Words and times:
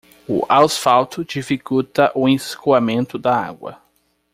O 0.27 0.41
asfalto 0.49 1.23
dificulta 1.23 2.11
o 2.15 2.27
escoamento 2.27 3.19
da 3.19 3.35
água. 3.37 3.79